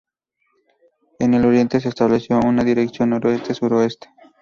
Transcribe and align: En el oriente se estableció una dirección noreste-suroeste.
En 1.19 1.35
el 1.35 1.45
oriente 1.45 1.79
se 1.79 1.89
estableció 1.89 2.39
una 2.39 2.63
dirección 2.63 3.11
noreste-suroeste. 3.11 4.09